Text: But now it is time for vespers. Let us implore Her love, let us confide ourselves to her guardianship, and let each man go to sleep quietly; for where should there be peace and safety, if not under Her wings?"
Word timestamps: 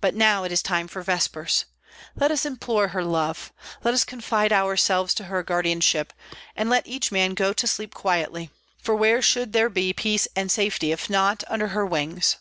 But 0.00 0.16
now 0.16 0.42
it 0.42 0.50
is 0.50 0.64
time 0.64 0.88
for 0.88 1.00
vespers. 1.00 1.64
Let 2.16 2.32
us 2.32 2.44
implore 2.44 2.88
Her 2.88 3.04
love, 3.04 3.52
let 3.84 3.94
us 3.94 4.02
confide 4.02 4.52
ourselves 4.52 5.14
to 5.14 5.26
her 5.26 5.44
guardianship, 5.44 6.12
and 6.56 6.68
let 6.68 6.88
each 6.88 7.12
man 7.12 7.34
go 7.34 7.52
to 7.52 7.66
sleep 7.68 7.94
quietly; 7.94 8.50
for 8.82 8.96
where 8.96 9.22
should 9.22 9.52
there 9.52 9.70
be 9.70 9.92
peace 9.92 10.26
and 10.34 10.50
safety, 10.50 10.90
if 10.90 11.08
not 11.08 11.44
under 11.46 11.68
Her 11.68 11.86
wings?" 11.86 12.38